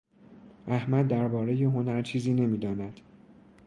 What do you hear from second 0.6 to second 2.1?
احمد دربارهی هنر